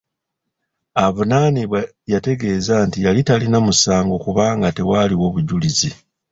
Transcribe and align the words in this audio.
Avunaanibwa 1.05 1.79
yategeeza 2.13 2.75
nti 2.87 2.99
yali 3.05 3.21
talina 3.27 3.57
musango 3.65 4.15
kubanga 4.23 4.67
tewaaliwo 4.77 5.25
bujulizi. 5.33 5.89